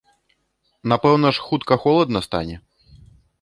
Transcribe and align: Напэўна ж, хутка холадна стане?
Напэўна 0.93 1.27
ж, 1.39 1.43
хутка 1.49 1.77
холадна 1.85 2.19
стане? 2.29 2.55